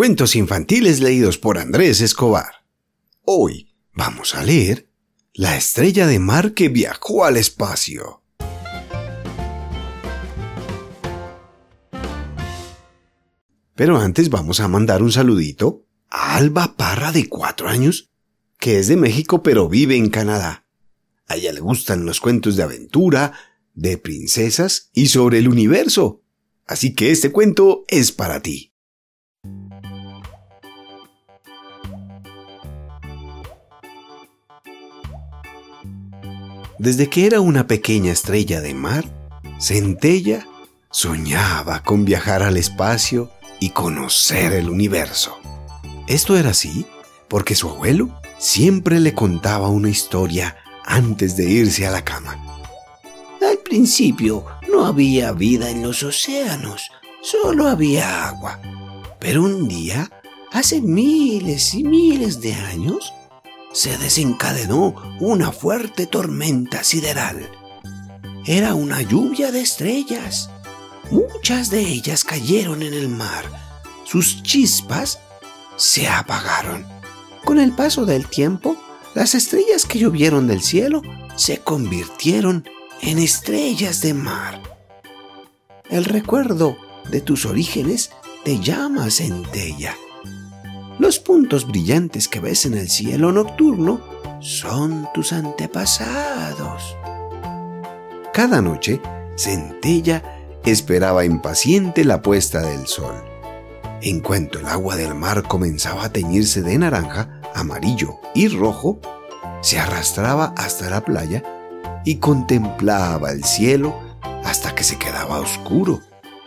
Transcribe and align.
Cuentos 0.00 0.34
infantiles 0.34 1.00
leídos 1.00 1.36
por 1.36 1.58
Andrés 1.58 2.00
Escobar. 2.00 2.64
Hoy 3.22 3.68
vamos 3.92 4.34
a 4.34 4.42
leer 4.42 4.88
La 5.34 5.58
estrella 5.58 6.06
de 6.06 6.18
mar 6.18 6.54
que 6.54 6.70
viajó 6.70 7.26
al 7.26 7.36
espacio. 7.36 8.22
Pero 13.74 13.98
antes 13.98 14.30
vamos 14.30 14.60
a 14.60 14.68
mandar 14.68 15.02
un 15.02 15.12
saludito 15.12 15.84
a 16.08 16.36
Alba 16.36 16.78
Parra 16.78 17.12
de 17.12 17.28
cuatro 17.28 17.68
años, 17.68 18.10
que 18.58 18.78
es 18.78 18.88
de 18.88 18.96
México 18.96 19.42
pero 19.42 19.68
vive 19.68 19.96
en 19.96 20.08
Canadá. 20.08 20.64
A 21.26 21.36
ella 21.36 21.52
le 21.52 21.60
gustan 21.60 22.06
los 22.06 22.20
cuentos 22.20 22.56
de 22.56 22.62
aventura, 22.62 23.34
de 23.74 23.98
princesas 23.98 24.88
y 24.94 25.08
sobre 25.08 25.40
el 25.40 25.48
universo. 25.48 26.22
Así 26.64 26.94
que 26.94 27.10
este 27.10 27.32
cuento 27.32 27.84
es 27.88 28.12
para 28.12 28.40
ti. 28.40 28.69
Desde 36.80 37.10
que 37.10 37.26
era 37.26 37.42
una 37.42 37.66
pequeña 37.66 38.10
estrella 38.10 38.62
de 38.62 38.72
mar, 38.72 39.04
Centella 39.60 40.48
soñaba 40.90 41.82
con 41.82 42.06
viajar 42.06 42.42
al 42.42 42.56
espacio 42.56 43.30
y 43.60 43.68
conocer 43.68 44.54
el 44.54 44.70
universo. 44.70 45.36
Esto 46.06 46.38
era 46.38 46.52
así 46.52 46.86
porque 47.28 47.54
su 47.54 47.68
abuelo 47.68 48.18
siempre 48.38 48.98
le 48.98 49.12
contaba 49.12 49.68
una 49.68 49.90
historia 49.90 50.56
antes 50.86 51.36
de 51.36 51.50
irse 51.50 51.86
a 51.86 51.90
la 51.90 52.02
cama. 52.02 52.42
Al 53.46 53.58
principio 53.58 54.46
no 54.72 54.86
había 54.86 55.32
vida 55.32 55.68
en 55.68 55.82
los 55.82 56.02
océanos, 56.02 56.90
solo 57.20 57.68
había 57.68 58.26
agua. 58.26 58.58
Pero 59.18 59.42
un 59.42 59.68
día, 59.68 60.10
hace 60.50 60.80
miles 60.80 61.74
y 61.74 61.84
miles 61.84 62.40
de 62.40 62.54
años, 62.54 63.12
se 63.72 63.96
desencadenó 63.98 64.94
una 65.20 65.52
fuerte 65.52 66.06
tormenta 66.06 66.82
sideral. 66.82 67.50
Era 68.46 68.74
una 68.74 69.02
lluvia 69.02 69.52
de 69.52 69.60
estrellas. 69.60 70.50
Muchas 71.10 71.70
de 71.70 71.80
ellas 71.80 72.24
cayeron 72.24 72.82
en 72.82 72.94
el 72.94 73.08
mar. 73.08 73.44
Sus 74.04 74.42
chispas 74.42 75.20
se 75.76 76.08
apagaron. 76.08 76.84
Con 77.44 77.58
el 77.58 77.72
paso 77.72 78.06
del 78.06 78.26
tiempo, 78.26 78.76
las 79.14 79.34
estrellas 79.34 79.86
que 79.86 79.98
llovieron 79.98 80.46
del 80.46 80.62
cielo 80.62 81.02
se 81.36 81.58
convirtieron 81.58 82.68
en 83.02 83.18
estrellas 83.18 84.00
de 84.02 84.14
mar. 84.14 84.60
El 85.88 86.04
recuerdo 86.04 86.76
de 87.10 87.20
tus 87.20 87.46
orígenes 87.46 88.10
te 88.44 88.60
llama 88.60 89.10
centella 89.10 89.96
los 91.00 91.18
puntos 91.18 91.66
brillantes 91.66 92.28
que 92.28 92.40
ves 92.40 92.66
en 92.66 92.74
el 92.74 92.90
cielo 92.90 93.32
nocturno 93.32 94.02
son 94.40 95.08
tus 95.14 95.32
antepasados. 95.32 96.94
Cada 98.34 98.60
noche, 98.60 99.00
Centella 99.34 100.22
esperaba 100.62 101.24
impaciente 101.24 102.04
la 102.04 102.20
puesta 102.20 102.60
del 102.60 102.86
sol. 102.86 103.14
En 104.02 104.20
cuanto 104.20 104.58
el 104.58 104.66
agua 104.66 104.96
del 104.96 105.14
mar 105.14 105.42
comenzaba 105.44 106.04
a 106.04 106.12
teñirse 106.12 106.60
de 106.60 106.76
naranja, 106.76 107.40
amarillo 107.54 108.18
y 108.34 108.48
rojo, 108.48 109.00
se 109.62 109.78
arrastraba 109.78 110.52
hasta 110.58 110.90
la 110.90 111.02
playa 111.02 111.42
y 112.04 112.16
contemplaba 112.16 113.30
el 113.30 113.44
cielo 113.44 113.98
hasta 114.44 114.74
que 114.74 114.84
se 114.84 114.98
quedaba 114.98 115.40
oscuro 115.40 116.00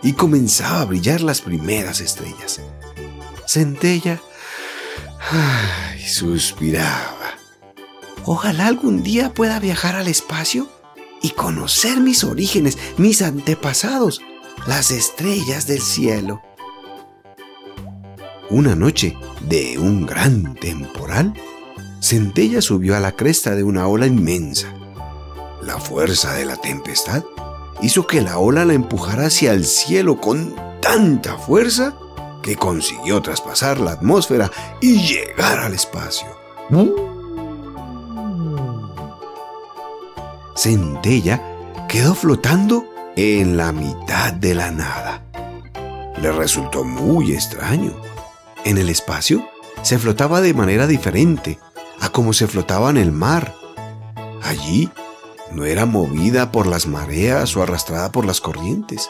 y 0.04 0.14
comenzaba 0.14 0.82
a 0.82 0.86
brillar 0.86 1.22
las 1.22 1.42
primeras 1.42 2.02
estrellas. 2.02 2.62
Centella 3.48 4.22
Ay, 5.32 6.02
suspiraba. 6.02 7.38
Ojalá 8.26 8.68
algún 8.68 9.04
día 9.04 9.34
pueda 9.34 9.60
viajar 9.60 9.96
al 9.96 10.08
espacio 10.08 10.68
y 11.22 11.32
conocer 11.32 12.00
mis 12.00 12.24
orígenes, 12.24 12.78
mis 12.98 13.22
antepasados, 13.22 14.22
las 14.68 14.92
estrellas 14.92 15.68
del 15.68 15.82
cielo. 15.82 16.42
Una 18.50 18.76
noche 18.76 19.18
de 19.42 19.78
un 19.78 20.06
gran 20.06 20.56
temporal, 20.56 21.34
Centella 22.02 22.62
subió 22.62 22.96
a 22.96 23.00
la 23.00 23.14
cresta 23.14 23.56
de 23.56 23.64
una 23.64 23.88
ola 23.88 24.06
inmensa. 24.06 24.74
La 25.62 25.80
fuerza 25.80 26.34
de 26.34 26.46
la 26.46 26.58
tempestad 26.58 27.24
hizo 27.82 28.06
que 28.06 28.22
la 28.22 28.38
ola 28.38 28.66
la 28.66 28.74
empujara 28.74 29.28
hacia 29.28 29.54
el 29.54 29.66
cielo 29.66 30.20
con 30.20 30.54
tanta 30.82 31.38
fuerza 31.38 31.96
que 32.44 32.56
consiguió 32.58 33.22
traspasar 33.24 33.80
la 33.80 33.94
atmósfera 33.94 34.52
y 34.80 35.02
llegar 35.02 35.60
al 35.60 35.74
espacio. 35.74 36.28
Centella 40.56 41.42
quedó 41.90 42.14
flotando 42.14 42.86
en 43.16 43.58
la 43.58 43.72
mitad 43.72 44.34
de 44.34 44.54
la 44.54 44.70
nada. 44.70 45.24
Le 46.22 46.32
resultó 46.32 46.84
muy 46.84 47.34
extraño. 47.34 47.94
En 48.64 48.78
el 48.78 48.90
espacio 48.90 49.48
se 49.82 49.98
flotaba 49.98 50.42
de 50.42 50.54
manera 50.54 50.86
diferente 50.86 51.60
a 52.00 52.10
como 52.10 52.34
se 52.34 52.48
flotaba 52.48 52.90
en 52.90 52.98
el 52.98 53.12
mar. 53.12 53.56
Allí 54.44 54.92
no 55.52 55.66
era 55.66 55.86
movida 55.86 56.52
por 56.52 56.68
las 56.68 56.88
mareas 56.88 57.56
o 57.56 57.64
arrastrada 57.64 58.12
por 58.12 58.26
las 58.26 58.42
corrientes. 58.42 59.10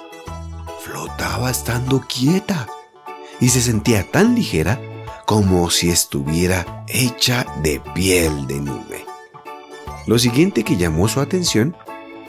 Flotaba 0.81 1.49
estando 1.49 2.01
quieta 2.07 2.67
y 3.39 3.49
se 3.49 3.61
sentía 3.61 4.09
tan 4.09 4.35
ligera 4.35 4.79
como 5.25 5.69
si 5.69 5.89
estuviera 5.89 6.85
hecha 6.87 7.45
de 7.63 7.81
piel 7.93 8.47
de 8.47 8.59
nube. 8.59 9.05
Lo 10.05 10.19
siguiente 10.19 10.63
que 10.63 10.77
llamó 10.77 11.07
su 11.07 11.21
atención 11.21 11.75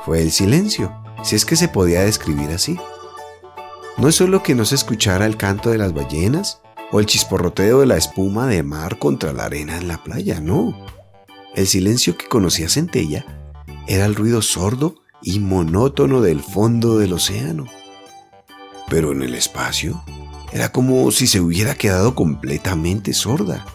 fue 0.04 0.22
el 0.22 0.30
silencio, 0.30 0.92
si 1.22 1.36
es 1.36 1.44
que 1.44 1.56
se 1.56 1.68
podía 1.68 2.02
describir 2.02 2.50
así. 2.50 2.78
No 3.96 4.08
es 4.08 4.14
solo 4.14 4.42
que 4.42 4.54
no 4.54 4.64
se 4.64 4.74
escuchara 4.74 5.26
el 5.26 5.36
canto 5.36 5.70
de 5.70 5.78
las 5.78 5.92
ballenas 5.92 6.60
o 6.92 7.00
el 7.00 7.06
chisporroteo 7.06 7.80
de 7.80 7.86
la 7.86 7.96
espuma 7.96 8.46
de 8.46 8.62
mar 8.62 8.98
contra 8.98 9.32
la 9.32 9.46
arena 9.46 9.76
en 9.76 9.88
la 9.88 10.02
playa, 10.02 10.40
no. 10.40 10.76
El 11.54 11.66
silencio 11.66 12.16
que 12.16 12.28
conocía 12.28 12.68
Centella 12.68 13.24
era 13.86 14.06
el 14.06 14.14
ruido 14.14 14.42
sordo 14.42 14.96
y 15.22 15.40
monótono 15.40 16.20
del 16.20 16.42
fondo 16.42 16.98
del 16.98 17.12
océano. 17.12 17.66
Pero 18.88 19.12
en 19.12 19.22
el 19.22 19.34
espacio 19.34 20.04
era 20.54 20.70
como 20.70 21.10
si 21.10 21.26
se 21.26 21.40
hubiera 21.40 21.74
quedado 21.74 22.14
completamente 22.14 23.12
sorda. 23.12 23.66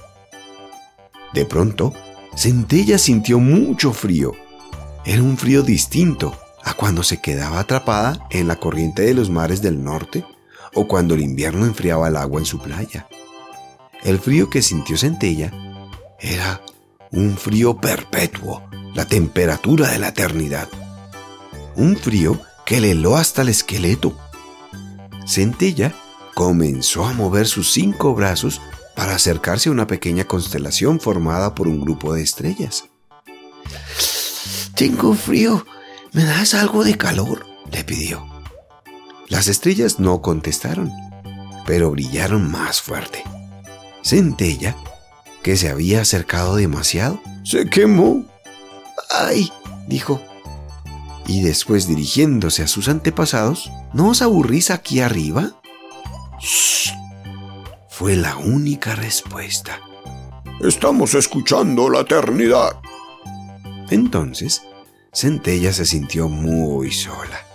De 1.34 1.44
pronto, 1.44 1.94
Centella 2.38 2.98
sintió 2.98 3.38
mucho 3.38 3.92
frío. 3.92 4.32
Era 5.04 5.22
un 5.22 5.38
frío 5.38 5.62
distinto 5.62 6.40
a 6.64 6.74
cuando 6.74 7.04
se 7.04 7.20
quedaba 7.20 7.60
atrapada 7.60 8.26
en 8.30 8.48
la 8.48 8.56
corriente 8.56 9.02
de 9.02 9.14
los 9.14 9.30
mares 9.30 9.62
del 9.62 9.84
norte 9.84 10.24
o 10.74 10.88
cuando 10.88 11.16
el 11.16 11.22
invierno 11.22 11.66
enfriaba 11.66 12.08
el 12.08 12.16
agua 12.16 12.40
en 12.40 12.46
su 12.46 12.60
playa. 12.60 13.08
El 14.02 14.18
frío 14.18 14.50
que 14.50 14.62
sintió 14.62 14.98
Centella 14.98 15.52
era 16.18 16.62
un 17.12 17.36
frío 17.36 17.76
perpetuo, 17.76 18.64
la 18.96 19.04
temperatura 19.04 19.90
de 19.90 20.00
la 20.00 20.08
eternidad. 20.10 20.70
Un 21.76 21.98
frío 21.98 22.40
que 22.66 22.80
le 22.80 22.92
heló 22.92 23.18
hasta 23.18 23.42
el 23.42 23.50
esqueleto. 23.50 24.18
Centella 25.28 25.94
comenzó 26.36 27.06
a 27.06 27.14
mover 27.14 27.48
sus 27.48 27.72
cinco 27.72 28.14
brazos 28.16 28.62
para 28.96 29.16
acercarse 29.16 29.70
a 29.70 29.72
una 29.72 29.88
pequeña 29.88 30.26
constelación 30.26 31.00
formada 31.00 31.56
por 31.56 31.68
un 31.68 31.82
grupo 31.82 32.14
de 32.14 32.22
estrellas. 32.22 32.86
Tengo 34.76 35.14
frío. 35.14 35.66
¿Me 36.14 36.24
das 36.24 36.54
algo 36.54 36.84
de 36.84 36.98
calor? 36.98 37.46
le 37.72 37.84
pidió. 37.84 38.26
Las 39.28 39.48
estrellas 39.48 40.00
no 40.00 40.22
contestaron, 40.22 40.92
pero 41.66 41.92
brillaron 41.92 42.50
más 42.50 42.82
fuerte. 42.82 43.24
Centella, 44.04 44.76
que 45.44 45.56
se 45.56 45.70
había 45.70 46.02
acercado 46.02 46.56
demasiado, 46.56 47.22
se 47.44 47.70
quemó. 47.70 48.26
¡Ay! 49.12 49.52
dijo. 49.88 50.22
Y 51.28 51.42
después 51.42 51.86
dirigiéndose 51.86 52.64
a 52.64 52.68
sus 52.68 52.90
antepasados, 52.90 53.72
¿no 53.94 54.10
os 54.10 54.22
aburrís 54.22 54.72
aquí 54.72 55.00
arriba? 55.00 55.60
Fue 57.90 58.16
la 58.16 58.38
única 58.38 58.96
respuesta. 58.96 59.82
Estamos 60.62 61.14
escuchando 61.14 61.90
la 61.90 62.02
eternidad. 62.02 62.80
Entonces, 63.90 64.62
Centella 65.14 65.74
se 65.74 65.86
sintió 65.86 66.30
muy 66.30 66.92
sola. 66.92 67.46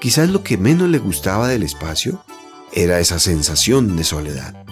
Quizás 0.00 0.30
lo 0.30 0.44
que 0.44 0.58
menos 0.58 0.88
le 0.90 0.98
gustaba 0.98 1.48
del 1.48 1.64
espacio 1.64 2.24
era 2.72 3.00
esa 3.00 3.18
sensación 3.18 3.96
de 3.96 4.04
soledad. 4.04 4.64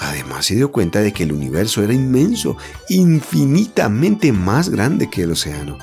Además 0.00 0.46
se 0.46 0.54
dio 0.54 0.70
cuenta 0.70 1.00
de 1.00 1.12
que 1.12 1.22
el 1.22 1.32
universo 1.32 1.82
era 1.82 1.94
inmenso, 1.94 2.56
infinitamente 2.88 4.32
más 4.32 4.68
grande 4.68 5.08
que 5.08 5.22
el 5.22 5.32
océano. 5.32 5.78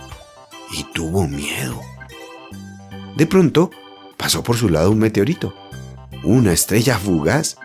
Y 0.71 0.83
tuvo 0.93 1.27
miedo. 1.27 1.81
De 3.17 3.25
pronto, 3.25 3.71
pasó 4.15 4.43
por 4.43 4.57
su 4.57 4.69
lado 4.69 4.91
un 4.91 4.99
meteorito 4.99 5.64
una 6.25 6.51
estrella 6.51 6.97
fugaz. 6.97 7.57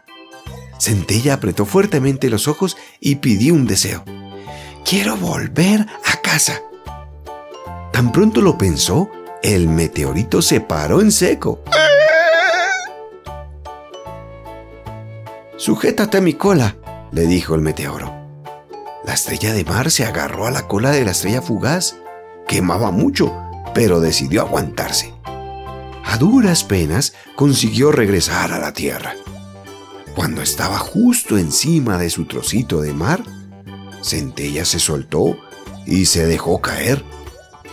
Centella 0.79 1.35
apretó 1.35 1.67
fuertemente 1.67 2.31
los 2.31 2.49
ojos 2.49 2.77
y 3.01 3.17
pidió 3.17 3.55
un 3.55 3.67
deseo. 3.67 4.05
Quiero 4.85 5.17
volver 5.17 5.87
a 6.05 6.17
casa. 6.23 6.62
Tan 7.93 8.12
pronto 8.12 8.41
lo 8.41 8.57
pensó, 8.57 9.11
el 9.43 9.69
meteorito 9.69 10.43
se 10.43 10.61
paró 10.61 11.01
en 11.01 11.12
seco. 11.12 11.62
Sujétate 15.57 16.19
a 16.19 16.21
mi 16.23 16.35
cola, 16.35 16.77
le 17.12 17.27
dijo 17.27 17.55
el 17.55 17.61
meteoro. 17.61 18.21
La 19.05 19.15
estrella 19.15 19.53
de 19.53 19.65
mar 19.65 19.91
se 19.91 20.05
agarró 20.05 20.47
a 20.47 20.51
la 20.51 20.67
cola 20.67 20.91
de 20.91 21.05
la 21.05 21.11
estrella 21.11 21.43
fugaz. 21.43 21.97
Quemaba 22.47 22.91
mucho, 22.91 23.35
pero 23.75 24.01
decidió 24.01 24.41
aguantarse. 24.43 25.10
A 26.11 26.17
duras 26.17 26.65
penas 26.65 27.12
consiguió 27.37 27.93
regresar 27.93 28.53
a 28.53 28.59
la 28.59 28.73
Tierra. 28.73 29.15
Cuando 30.17 30.43
estaba 30.43 30.77
justo 30.77 31.39
encima 31.39 31.99
de 31.99 32.11
su 32.11 32.25
trocito 32.25 32.81
de 32.81 32.93
mar, 32.93 33.23
Centella 34.03 34.65
se 34.65 34.81
soltó 34.81 35.39
y 35.87 36.07
se 36.07 36.27
dejó 36.27 36.61
caer. 36.61 37.05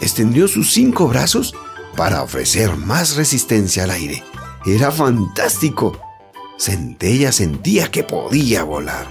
Extendió 0.01 0.47
sus 0.47 0.71
cinco 0.71 1.07
brazos 1.07 1.55
para 1.95 2.21
ofrecer 2.21 2.77
más 2.77 3.15
resistencia 3.15 3.85
al 3.85 3.89
aire. 3.89 4.23
Era 4.67 4.91
fantástico. 4.91 5.99
Centella 6.59 7.31
sentía 7.31 7.89
que 7.89 8.03
podía 8.03 8.61
volar. 8.63 9.07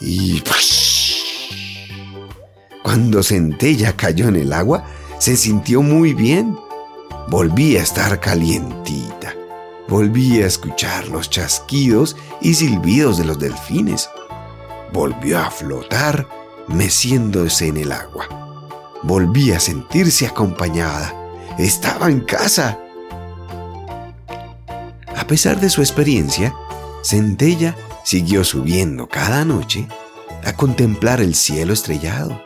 Y 0.00 0.42
cuando 2.82 3.22
Centella 3.22 3.94
cayó 3.94 4.26
en 4.26 4.34
el 4.34 4.52
agua, 4.52 4.86
se 5.20 5.36
sintió 5.36 5.82
muy 5.82 6.14
bien. 6.14 6.56
Volvía 7.28 7.80
a 7.80 7.82
estar 7.82 8.20
calientita. 8.20 9.34
Volvía 9.88 10.44
a 10.44 10.48
escuchar 10.48 11.08
los 11.08 11.30
chasquidos 11.30 12.16
y 12.40 12.54
silbidos 12.54 13.18
de 13.18 13.24
los 13.24 13.38
delfines. 13.38 14.10
Volvió 14.92 15.38
a 15.38 15.50
flotar 15.50 16.28
meciéndose 16.68 17.68
en 17.68 17.78
el 17.78 17.92
agua. 17.92 18.28
Volvía 19.02 19.56
a 19.56 19.60
sentirse 19.60 20.26
acompañada. 20.26 21.14
Estaba 21.58 22.10
en 22.10 22.20
casa. 22.20 22.78
A 25.16 25.26
pesar 25.26 25.58
de 25.60 25.70
su 25.70 25.80
experiencia, 25.80 26.54
Centella 27.02 27.74
siguió 28.04 28.44
subiendo 28.44 29.08
cada 29.08 29.44
noche 29.44 29.88
a 30.44 30.52
contemplar 30.54 31.20
el 31.20 31.34
cielo 31.34 31.72
estrellado. 31.72 32.42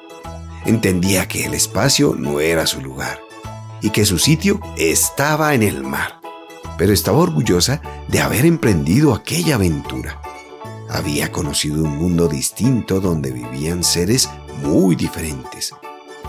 Entendía 0.67 1.27
que 1.27 1.45
el 1.47 1.55
espacio 1.55 2.15
no 2.17 2.41
era 2.41 2.67
su 2.67 2.81
lugar 2.81 3.28
y 3.81 3.91
que 3.91 4.05
su 4.05 4.19
sitio 4.19 4.61
estaba 4.77 5.55
en 5.55 5.63
el 5.63 5.83
mar, 5.83 6.21
pero 6.77 6.93
estaba 6.93 7.19
orgullosa 7.19 7.81
de 8.09 8.21
haber 8.21 8.47
emprendido 8.47 9.15
aquella 9.15 9.57
aventura. 9.57 10.21
Había 10.91 11.31
conocido 11.31 11.85
un 11.85 11.97
mundo 11.99 12.29
distinto 12.29 13.01
donde 13.01 13.31
vivían 13.31 13.85
seres 13.85 14.29
muy 14.63 14.97
diferentes 14.97 15.75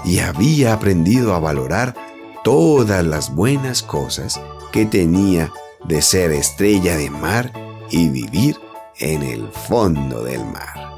y 0.04 0.20
había 0.20 0.74
aprendido 0.74 1.34
a 1.34 1.40
valorar 1.40 1.96
todas 2.44 3.06
las 3.06 3.34
buenas 3.34 3.84
cosas 3.84 4.40
que 4.72 4.86
tenía 4.86 5.52
de 5.86 6.02
ser 6.02 6.32
estrella 6.32 6.98
de 6.98 7.10
mar 7.10 7.52
y 7.90 8.10
vivir 8.10 8.58
en 8.98 9.24
el 9.24 9.50
fondo 9.50 10.24
del 10.24 10.46
mar. 10.46 10.98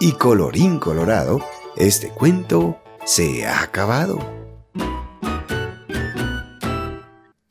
Y 0.00 0.12
colorín 0.12 0.78
colorado, 0.78 1.40
este 1.76 2.08
cuento 2.10 2.78
se 3.04 3.46
ha 3.46 3.62
acabado. 3.62 4.43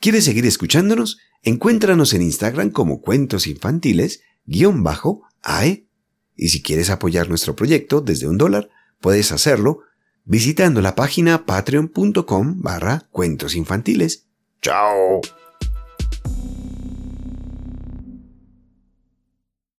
¿Quieres 0.03 0.25
seguir 0.25 0.45
escuchándonos? 0.45 1.19
Encuéntranos 1.43 2.13
en 2.13 2.23
Instagram 2.23 2.71
como 2.71 2.99
Cuentos 2.99 3.47
Infantiles, 3.47 4.21
guion 4.45 4.83
bajo, 4.83 5.21
AE. 5.41 5.87
Y 6.35 6.49
si 6.49 6.61
quieres 6.61 6.89
apoyar 6.89 7.29
nuestro 7.29 7.55
proyecto 7.55 8.01
desde 8.01 8.27
un 8.27 8.37
dólar, 8.37 8.69
puedes 8.99 9.31
hacerlo 9.31 9.79
visitando 10.25 10.81
la 10.81 10.95
página 10.95 11.45
patreon.com 11.45 12.61
barra 12.61 13.07
cuentos 13.11 13.55
infantiles. 13.55 14.27
¡Chao! 14.61 15.21